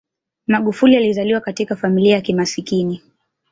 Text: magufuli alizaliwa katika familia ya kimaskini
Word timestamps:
magufuli 0.47 0.97
alizaliwa 0.97 1.41
katika 1.41 1.75
familia 1.75 2.15
ya 2.15 2.21
kimaskini 2.21 3.01